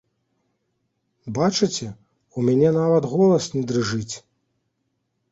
[1.37, 1.89] Бачыце,
[2.37, 4.15] у мяне нават голас не дрыжыць.